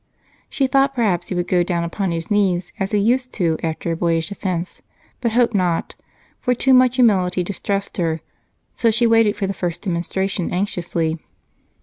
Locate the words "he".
1.27-1.35, 2.89-2.97